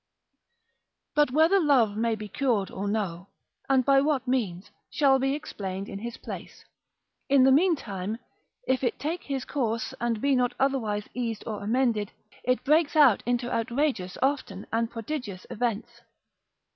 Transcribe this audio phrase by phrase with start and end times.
[1.13, 3.27] But whether love may be cured or no,
[3.69, 6.65] and by what means, shall be explained in his place;
[7.29, 8.17] in the meantime,
[8.67, 12.09] if it take his course, and be not otherwise eased or amended,
[12.43, 16.01] it breaks out into outrageous often and prodigious events.